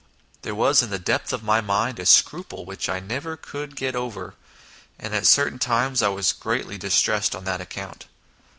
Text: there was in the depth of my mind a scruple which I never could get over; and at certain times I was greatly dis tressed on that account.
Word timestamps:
there 0.41 0.55
was 0.55 0.81
in 0.81 0.89
the 0.89 0.97
depth 0.97 1.31
of 1.31 1.43
my 1.43 1.61
mind 1.61 1.99
a 1.99 2.07
scruple 2.07 2.65
which 2.65 2.89
I 2.89 2.99
never 2.99 3.37
could 3.37 3.75
get 3.75 3.95
over; 3.95 4.33
and 4.97 5.13
at 5.13 5.27
certain 5.27 5.59
times 5.59 6.01
I 6.01 6.09
was 6.09 6.33
greatly 6.33 6.79
dis 6.79 6.99
tressed 6.99 7.35
on 7.35 7.43
that 7.43 7.61
account. 7.61 8.07